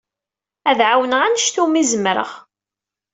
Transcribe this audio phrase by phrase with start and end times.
[0.69, 2.31] Ad ɛawneɣ anect umi zemreɣ.